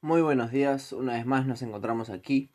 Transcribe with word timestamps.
Muy 0.00 0.22
buenos 0.22 0.50
días, 0.50 0.92
una 0.92 1.12
vez 1.12 1.24
más 1.24 1.46
nos 1.46 1.62
encontramos 1.62 2.10
aquí 2.10 2.50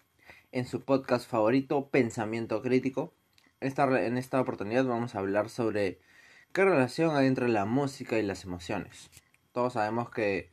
en 0.51 0.65
su 0.65 0.81
podcast 0.81 1.29
favorito, 1.29 1.87
Pensamiento 1.89 2.61
Crítico. 2.61 3.13
Esta, 3.61 3.83
en 4.05 4.17
esta 4.17 4.41
oportunidad 4.41 4.83
vamos 4.83 5.15
a 5.15 5.19
hablar 5.19 5.49
sobre 5.49 5.99
qué 6.51 6.65
relación 6.65 7.15
hay 7.15 7.27
entre 7.27 7.47
la 7.47 7.63
música 7.63 8.19
y 8.19 8.23
las 8.23 8.43
emociones. 8.43 9.09
Todos 9.53 9.73
sabemos 9.73 10.09
que, 10.09 10.51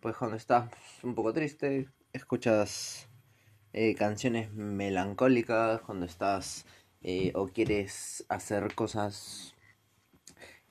pues 0.00 0.16
cuando 0.16 0.36
estás 0.36 0.68
un 1.04 1.14
poco 1.14 1.32
triste, 1.32 1.88
escuchas 2.12 3.08
eh, 3.72 3.94
canciones 3.94 4.52
melancólicas, 4.52 5.80
cuando 5.82 6.06
estás 6.06 6.66
eh, 7.02 7.32
o 7.34 7.48
quieres 7.48 8.24
hacer 8.28 8.74
cosas 8.74 9.54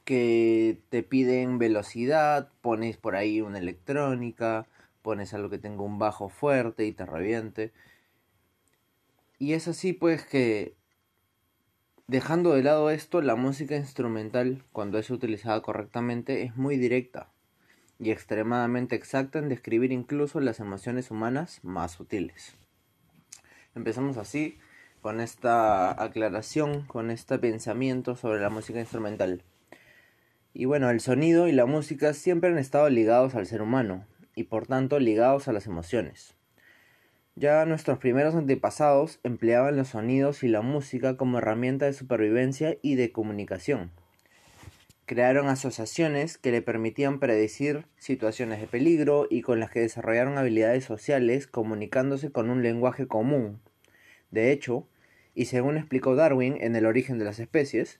que 0.03 0.79
te 0.89 1.03
piden 1.03 1.57
velocidad, 1.57 2.49
pones 2.61 2.97
por 2.97 3.15
ahí 3.15 3.41
una 3.41 3.59
electrónica, 3.59 4.67
pones 5.01 5.33
algo 5.33 5.49
que 5.49 5.57
tenga 5.57 5.83
un 5.83 5.99
bajo 5.99 6.29
fuerte 6.29 6.85
y 6.85 6.93
te 6.93 7.05
reviente. 7.05 7.73
Y 9.39 9.53
es 9.53 9.67
así 9.67 9.93
pues 9.93 10.25
que 10.25 10.75
dejando 12.07 12.53
de 12.53 12.63
lado 12.63 12.89
esto, 12.89 13.21
la 13.21 13.35
música 13.35 13.75
instrumental, 13.75 14.63
cuando 14.71 14.97
es 14.97 15.09
utilizada 15.09 15.61
correctamente, 15.61 16.43
es 16.43 16.55
muy 16.55 16.77
directa 16.77 17.29
y 17.99 18.11
extremadamente 18.11 18.95
exacta 18.95 19.39
en 19.39 19.49
describir 19.49 19.91
incluso 19.91 20.39
las 20.39 20.59
emociones 20.59 21.11
humanas 21.11 21.59
más 21.63 21.91
sutiles. 21.91 22.55
Empezamos 23.75 24.17
así 24.17 24.57
con 25.01 25.21
esta 25.21 26.01
aclaración, 26.01 26.83
con 26.83 27.11
este 27.11 27.39
pensamiento 27.39 28.15
sobre 28.15 28.41
la 28.41 28.49
música 28.49 28.79
instrumental. 28.79 29.43
Y 30.53 30.65
bueno, 30.65 30.89
el 30.89 30.99
sonido 30.99 31.47
y 31.47 31.51
la 31.51 31.65
música 31.65 32.13
siempre 32.13 32.49
han 32.49 32.57
estado 32.57 32.89
ligados 32.89 33.35
al 33.35 33.45
ser 33.45 33.61
humano, 33.61 34.05
y 34.35 34.43
por 34.43 34.67
tanto 34.67 34.99
ligados 34.99 35.47
a 35.47 35.53
las 35.53 35.67
emociones. 35.67 36.35
Ya 37.35 37.65
nuestros 37.65 37.99
primeros 37.99 38.33
antepasados 38.33 39.19
empleaban 39.23 39.77
los 39.77 39.89
sonidos 39.89 40.43
y 40.43 40.47
la 40.47 40.61
música 40.61 41.17
como 41.17 41.37
herramienta 41.37 41.85
de 41.85 41.93
supervivencia 41.93 42.77
y 42.81 42.95
de 42.95 43.11
comunicación. 43.11 43.91
Crearon 45.05 45.47
asociaciones 45.47 46.37
que 46.37 46.51
le 46.51 46.61
permitían 46.61 47.19
predecir 47.19 47.85
situaciones 47.97 48.59
de 48.59 48.67
peligro 48.67 49.27
y 49.29 49.41
con 49.41 49.59
las 49.59 49.69
que 49.69 49.79
desarrollaron 49.79 50.37
habilidades 50.37 50.83
sociales 50.83 51.47
comunicándose 51.47 52.31
con 52.31 52.49
un 52.49 52.63
lenguaje 52.63 53.07
común. 53.07 53.61
De 54.31 54.51
hecho, 54.51 54.87
y 55.37 55.45
según 55.45 55.77
explicó 55.77 56.15
Darwin 56.15 56.57
en 56.61 56.75
El 56.75 56.87
origen 56.87 57.19
de 57.19 57.25
las 57.25 57.37
especies, 57.37 57.99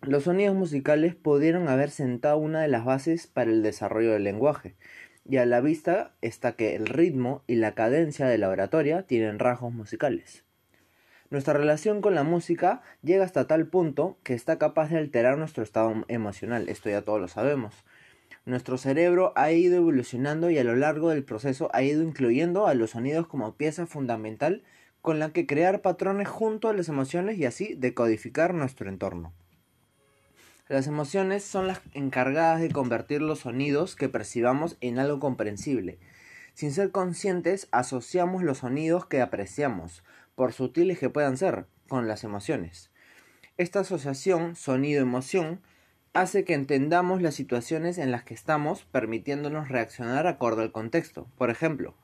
los 0.00 0.22
sonidos 0.22 0.54
musicales 0.54 1.16
pudieron 1.16 1.68
haber 1.68 1.90
sentado 1.90 2.38
una 2.38 2.62
de 2.62 2.68
las 2.68 2.84
bases 2.84 3.26
para 3.26 3.50
el 3.50 3.64
desarrollo 3.64 4.12
del 4.12 4.22
lenguaje, 4.22 4.76
y 5.28 5.38
a 5.38 5.44
la 5.44 5.60
vista 5.60 6.14
está 6.22 6.52
que 6.52 6.76
el 6.76 6.86
ritmo 6.86 7.42
y 7.48 7.56
la 7.56 7.74
cadencia 7.74 8.28
de 8.28 8.38
la 8.38 8.48
oratoria 8.48 9.02
tienen 9.02 9.40
rasgos 9.40 9.72
musicales. 9.72 10.44
Nuestra 11.30 11.54
relación 11.54 12.00
con 12.00 12.14
la 12.14 12.22
música 12.22 12.82
llega 13.02 13.24
hasta 13.24 13.48
tal 13.48 13.66
punto 13.66 14.16
que 14.22 14.34
está 14.34 14.56
capaz 14.56 14.90
de 14.90 14.98
alterar 14.98 15.36
nuestro 15.36 15.64
estado 15.64 16.04
emocional, 16.06 16.68
esto 16.68 16.90
ya 16.90 17.02
todos 17.02 17.20
lo 17.20 17.26
sabemos. 17.26 17.84
Nuestro 18.44 18.78
cerebro 18.78 19.32
ha 19.34 19.50
ido 19.50 19.78
evolucionando 19.78 20.48
y 20.48 20.58
a 20.58 20.64
lo 20.64 20.76
largo 20.76 21.10
del 21.10 21.24
proceso 21.24 21.70
ha 21.72 21.82
ido 21.82 22.04
incluyendo 22.04 22.68
a 22.68 22.74
los 22.74 22.90
sonidos 22.90 23.26
como 23.26 23.56
pieza 23.56 23.86
fundamental 23.86 24.62
con 25.04 25.18
la 25.18 25.34
que 25.34 25.46
crear 25.46 25.82
patrones 25.82 26.28
junto 26.28 26.70
a 26.70 26.72
las 26.72 26.88
emociones 26.88 27.36
y 27.36 27.44
así 27.44 27.74
decodificar 27.74 28.54
nuestro 28.54 28.88
entorno. 28.88 29.34
Las 30.66 30.86
emociones 30.86 31.44
son 31.44 31.66
las 31.66 31.82
encargadas 31.92 32.62
de 32.62 32.70
convertir 32.70 33.20
los 33.20 33.40
sonidos 33.40 33.96
que 33.96 34.08
percibamos 34.08 34.78
en 34.80 34.98
algo 34.98 35.20
comprensible. 35.20 35.98
Sin 36.54 36.72
ser 36.72 36.90
conscientes, 36.90 37.68
asociamos 37.70 38.42
los 38.42 38.58
sonidos 38.60 39.04
que 39.04 39.20
apreciamos, 39.20 40.02
por 40.36 40.54
sutiles 40.54 40.98
que 40.98 41.10
puedan 41.10 41.36
ser, 41.36 41.66
con 41.86 42.08
las 42.08 42.24
emociones. 42.24 42.90
Esta 43.58 43.80
asociación 43.80 44.56
sonido-emoción 44.56 45.60
hace 46.14 46.44
que 46.44 46.54
entendamos 46.54 47.20
las 47.20 47.34
situaciones 47.34 47.98
en 47.98 48.10
las 48.10 48.24
que 48.24 48.32
estamos, 48.32 48.84
permitiéndonos 48.84 49.68
reaccionar 49.68 50.26
acorde 50.26 50.62
al 50.62 50.72
contexto. 50.72 51.28
Por 51.36 51.50
ejemplo, 51.50 51.94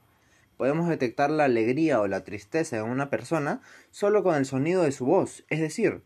podemos 0.61 0.91
detectar 0.91 1.31
la 1.31 1.45
alegría 1.45 2.03
o 2.03 2.07
la 2.07 2.23
tristeza 2.23 2.77
de 2.77 2.83
una 2.83 3.09
persona 3.09 3.63
solo 3.91 4.23
con 4.23 4.35
el 4.35 4.45
sonido 4.45 4.83
de 4.83 4.93
su 4.93 5.07
voz, 5.07 5.43
es 5.49 5.59
decir, 5.59 6.03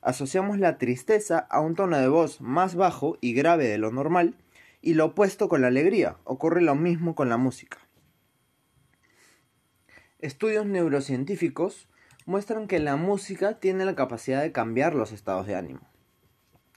asociamos 0.00 0.58
la 0.58 0.78
tristeza 0.78 1.38
a 1.38 1.60
un 1.60 1.74
tono 1.74 1.98
de 1.98 2.08
voz 2.08 2.40
más 2.40 2.74
bajo 2.74 3.18
y 3.20 3.34
grave 3.34 3.68
de 3.68 3.76
lo 3.76 3.92
normal, 3.92 4.34
y 4.80 4.94
lo 4.94 5.04
opuesto 5.04 5.50
con 5.50 5.60
la 5.60 5.66
alegría. 5.66 6.16
Ocurre 6.24 6.62
lo 6.62 6.74
mismo 6.74 7.14
con 7.14 7.28
la 7.28 7.36
música. 7.36 7.76
Estudios 10.20 10.64
neurocientíficos 10.64 11.86
muestran 12.24 12.66
que 12.66 12.78
la 12.78 12.96
música 12.96 13.60
tiene 13.60 13.84
la 13.84 13.94
capacidad 13.94 14.40
de 14.40 14.52
cambiar 14.52 14.94
los 14.94 15.12
estados 15.12 15.46
de 15.46 15.54
ánimo, 15.54 15.86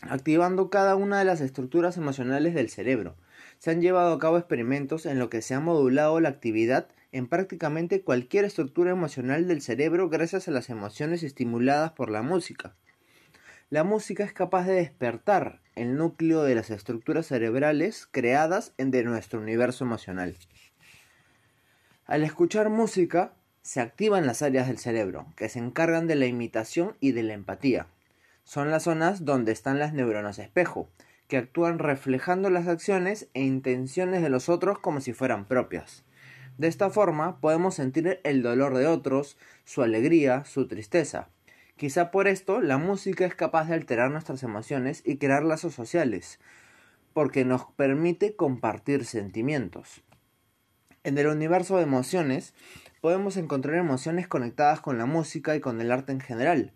activando 0.02 0.70
cada 0.70 0.98
una 0.98 1.20
de 1.20 1.24
las 1.24 1.40
estructuras 1.40 1.96
emocionales 1.96 2.54
del 2.54 2.70
cerebro. 2.70 3.16
Se 3.62 3.70
han 3.70 3.80
llevado 3.80 4.16
a 4.16 4.18
cabo 4.18 4.40
experimentos 4.40 5.06
en 5.06 5.20
los 5.20 5.30
que 5.30 5.44
se 5.44 5.54
ha 5.54 5.60
modulado 5.60 6.20
la 6.20 6.30
actividad 6.30 6.88
en 7.12 7.28
prácticamente 7.28 8.02
cualquier 8.02 8.44
estructura 8.44 8.90
emocional 8.90 9.48
del 9.48 9.62
cerebro 9.62 10.10
gracias 10.10 10.48
a 10.48 10.52
las 10.52 10.72
emociones 10.72 11.22
estimuladas 11.22 11.92
por 11.92 12.10
la 12.10 12.24
música. 12.24 12.74
La 13.70 13.84
música 13.84 14.24
es 14.24 14.34
capaz 14.34 14.66
de 14.66 14.74
despertar 14.74 15.62
el 15.76 15.96
núcleo 15.96 16.42
de 16.42 16.56
las 16.56 16.72
estructuras 16.72 17.28
cerebrales 17.28 18.08
creadas 18.10 18.74
en 18.80 18.90
de 18.90 19.04
nuestro 19.04 19.40
universo 19.40 19.84
emocional. 19.84 20.36
Al 22.08 22.24
escuchar 22.24 22.72
música, 22.72 23.36
se 23.62 23.80
activan 23.80 24.26
las 24.26 24.42
áreas 24.42 24.70
del 24.70 24.80
cerebro 24.80 25.28
que 25.36 25.50
se 25.50 25.60
encargan 25.60 26.08
de 26.08 26.16
la 26.16 26.26
imitación 26.26 26.98
y 27.00 27.12
de 27.12 27.22
la 27.22 27.36
empatía. 27.36 27.86
Son 28.44 28.72
las 28.72 28.82
zonas 28.82 29.24
donde 29.24 29.52
están 29.52 29.78
las 29.78 29.94
neuronas 29.94 30.40
espejo, 30.40 30.90
que 31.32 31.38
actúan 31.38 31.80
reflejando 31.80 32.50
las 32.50 32.68
acciones 32.68 33.30
e 33.34 33.42
intenciones 33.42 34.22
de 34.22 34.30
los 34.30 34.50
otros 34.50 34.80
como 34.80 35.00
si 35.00 35.14
fueran 35.14 35.46
propias. 35.46 36.04
De 36.58 36.68
esta 36.68 36.90
forma 36.90 37.40
podemos 37.40 37.76
sentir 37.76 38.20
el 38.24 38.44
dolor 38.44 38.76
de 38.76 38.86
otros, 38.86 39.38
su 39.64 39.82
alegría, 39.82 40.44
su 40.44 40.68
tristeza, 40.68 41.30
Quizá 41.82 42.12
por 42.12 42.28
esto 42.28 42.62
la 42.62 42.78
música 42.78 43.26
es 43.26 43.34
capaz 43.34 43.68
de 43.68 43.74
alterar 43.74 44.12
nuestras 44.12 44.44
emociones 44.44 45.02
y 45.04 45.18
crear 45.18 45.42
lazos 45.42 45.74
sociales, 45.74 46.40
porque 47.12 47.44
nos 47.44 47.66
permite 47.76 48.36
compartir 48.36 49.04
sentimientos. 49.04 50.04
En 51.04 51.18
el 51.18 51.26
universo 51.26 51.78
de 51.78 51.82
emociones 51.82 52.54
podemos 53.02 53.36
encontrar 53.36 53.78
emociones 53.78 54.28
conectadas 54.28 54.80
con 54.80 55.00
la 55.00 55.08
música 55.08 55.56
y 55.56 55.60
con 55.60 55.82
el 55.82 55.92
arte 55.92 56.12
en 56.12 56.20
general. 56.20 56.72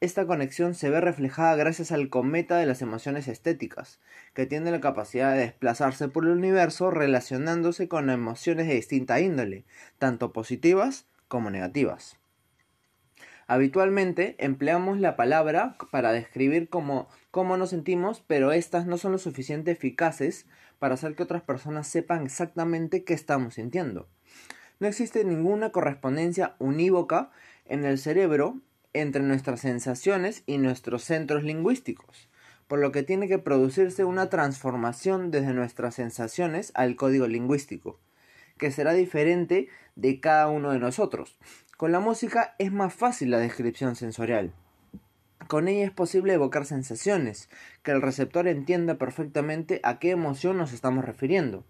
Esta 0.00 0.26
conexión 0.26 0.74
se 0.74 0.88
ve 0.88 1.02
reflejada 1.02 1.54
gracias 1.56 1.92
al 1.92 2.08
cometa 2.08 2.56
de 2.56 2.64
las 2.64 2.80
emociones 2.80 3.28
estéticas, 3.28 4.00
que 4.32 4.46
tiene 4.46 4.70
la 4.70 4.80
capacidad 4.80 5.34
de 5.34 5.40
desplazarse 5.40 6.08
por 6.08 6.24
el 6.24 6.30
universo 6.30 6.90
relacionándose 6.90 7.86
con 7.86 8.08
emociones 8.08 8.66
de 8.66 8.76
distinta 8.76 9.20
índole, 9.20 9.66
tanto 9.98 10.32
positivas 10.32 11.06
como 11.28 11.50
negativas. 11.50 12.16
Habitualmente 13.46 14.36
empleamos 14.38 14.98
la 15.00 15.16
palabra 15.16 15.76
para 15.90 16.12
describir 16.12 16.70
cómo, 16.70 17.10
cómo 17.30 17.58
nos 17.58 17.68
sentimos, 17.68 18.24
pero 18.26 18.52
estas 18.52 18.86
no 18.86 18.96
son 18.96 19.12
lo 19.12 19.18
suficientemente 19.18 19.72
eficaces 19.72 20.46
para 20.78 20.94
hacer 20.94 21.14
que 21.14 21.24
otras 21.24 21.42
personas 21.42 21.86
sepan 21.86 22.24
exactamente 22.24 23.04
qué 23.04 23.12
estamos 23.12 23.56
sintiendo. 23.56 24.08
No 24.78 24.86
existe 24.86 25.26
ninguna 25.26 25.72
correspondencia 25.72 26.54
unívoca 26.58 27.32
en 27.66 27.84
el 27.84 27.98
cerebro 27.98 28.62
entre 28.92 29.22
nuestras 29.22 29.60
sensaciones 29.60 30.42
y 30.46 30.58
nuestros 30.58 31.04
centros 31.04 31.42
lingüísticos, 31.42 32.28
por 32.68 32.78
lo 32.78 32.92
que 32.92 33.02
tiene 33.02 33.28
que 33.28 33.38
producirse 33.38 34.04
una 34.04 34.30
transformación 34.30 35.30
desde 35.30 35.54
nuestras 35.54 35.96
sensaciones 35.96 36.72
al 36.74 36.96
código 36.96 37.26
lingüístico, 37.26 37.98
que 38.58 38.70
será 38.70 38.92
diferente 38.92 39.68
de 39.96 40.20
cada 40.20 40.48
uno 40.48 40.70
de 40.70 40.78
nosotros. 40.78 41.36
Con 41.76 41.92
la 41.92 42.00
música 42.00 42.54
es 42.58 42.72
más 42.72 42.92
fácil 42.92 43.30
la 43.30 43.38
descripción 43.38 43.96
sensorial. 43.96 44.52
Con 45.48 45.66
ella 45.66 45.84
es 45.84 45.90
posible 45.90 46.34
evocar 46.34 46.64
sensaciones, 46.64 47.48
que 47.82 47.90
el 47.90 48.02
receptor 48.02 48.46
entienda 48.46 48.98
perfectamente 48.98 49.80
a 49.82 49.98
qué 49.98 50.10
emoción 50.10 50.56
nos 50.58 50.72
estamos 50.72 51.04
refiriendo. 51.04 51.64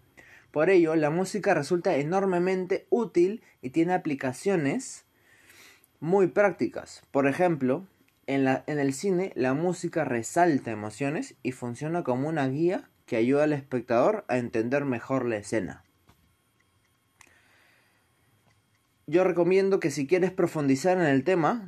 Por 0.51 0.69
ello, 0.69 0.95
la 0.95 1.09
música 1.09 1.53
resulta 1.53 1.95
enormemente 1.95 2.85
útil 2.89 3.41
y 3.61 3.69
tiene 3.69 3.93
aplicaciones 3.93 5.05
muy 6.01 6.27
prácticas. 6.27 7.03
Por 7.11 7.25
ejemplo, 7.27 7.87
en, 8.27 8.45
en, 8.67 8.79
el 8.79 8.93
cine 8.93 9.31
la 9.35 9.53
música 9.53 10.03
resalta 10.03 10.71
emociones 10.71 11.35
y 11.41 11.53
funciona 11.53 12.03
como 12.03 12.27
una 12.27 12.49
guía 12.49 12.89
que 13.05 13.15
ayuda 13.15 13.45
al 13.45 13.53
espectador 13.53 14.25
a 14.27 14.37
entender 14.37 14.83
mejor 14.83 15.25
la 15.25 15.37
escena. 15.37 15.85
yo 19.11 19.25
recomiendo 19.25 19.81
que 19.81 19.91
si 19.91 20.07
quieres 20.07 20.31
profundizar 20.31 20.97
en 20.97 21.03
el 21.03 21.25
tema, 21.25 21.67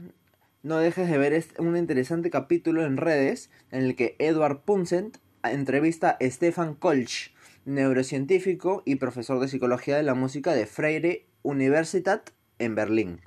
no 0.61 0.77
dejes 0.77 1.09
de 1.09 1.17
ver 1.17 1.43
un 1.59 1.75
interesante 1.75 2.29
capítulo 2.29 2.85
en 2.85 2.95
redes 2.95 3.49
en 3.69 3.83
el 3.83 3.97
que 3.97 4.15
Edward 4.17 4.61
Puncent 4.61 5.17
entrevista 5.43 6.11
a 6.11 6.29
Stefan 6.29 6.73
Kolsch, 6.73 7.33
neurocientífico 7.65 8.81
y 8.85 8.95
profesor 8.95 9.41
de 9.41 9.49
psicología 9.49 9.97
de 9.97 10.03
la 10.03 10.13
música 10.13 10.53
de 10.53 10.65
Freire 10.65 11.27
Universitat 11.41 12.29
en 12.59 12.75
Berlín. 12.75 13.19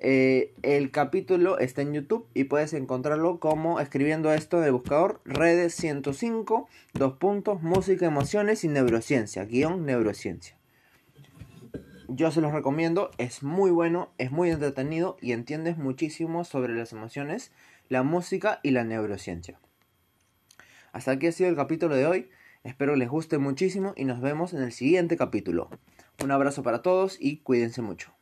Eh, 0.00 0.54
el 0.62 0.92
capítulo 0.92 1.58
está 1.58 1.82
en 1.82 1.92
YouTube 1.92 2.28
y 2.32 2.44
puedes 2.44 2.72
encontrarlo 2.72 3.40
como 3.40 3.80
escribiendo 3.80 4.32
esto 4.32 4.58
en 4.58 4.64
el 4.64 4.72
buscador 4.72 5.20
redes 5.24 5.74
105, 5.74 6.68
dos 6.94 7.12
puntos, 7.14 7.62
música, 7.62 8.06
emociones 8.06 8.62
y 8.62 8.68
neurociencia, 8.68 9.44
guion 9.44 9.84
neurociencia. 9.84 10.56
Yo 12.06 12.30
se 12.30 12.40
los 12.40 12.52
recomiendo, 12.52 13.10
es 13.18 13.42
muy 13.42 13.72
bueno, 13.72 14.10
es 14.18 14.30
muy 14.30 14.50
entretenido 14.50 15.16
y 15.20 15.32
entiendes 15.32 15.76
muchísimo 15.78 16.44
sobre 16.44 16.74
las 16.74 16.92
emociones, 16.92 17.50
la 17.88 18.04
música 18.04 18.60
y 18.62 18.70
la 18.70 18.84
neurociencia. 18.84 19.58
Hasta 20.92 21.10
aquí 21.10 21.26
ha 21.26 21.32
sido 21.32 21.50
el 21.50 21.56
capítulo 21.56 21.96
de 21.96 22.06
hoy, 22.06 22.30
espero 22.62 22.94
les 22.94 23.08
guste 23.08 23.38
muchísimo 23.38 23.94
y 23.96 24.04
nos 24.04 24.20
vemos 24.20 24.54
en 24.54 24.62
el 24.62 24.70
siguiente 24.70 25.16
capítulo. 25.16 25.70
Un 26.22 26.30
abrazo 26.30 26.62
para 26.62 26.82
todos 26.82 27.16
y 27.20 27.38
cuídense 27.38 27.82
mucho. 27.82 28.17